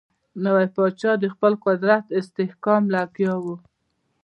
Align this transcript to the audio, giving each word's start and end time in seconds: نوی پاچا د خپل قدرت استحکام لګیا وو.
نوی 0.43 0.65
پاچا 0.75 1.11
د 1.21 1.25
خپل 1.33 1.53
قدرت 1.65 2.05
استحکام 2.19 2.83
لګیا 2.95 3.33
وو. 3.43 3.55